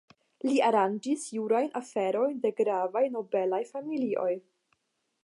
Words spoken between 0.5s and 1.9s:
aranĝis jurajn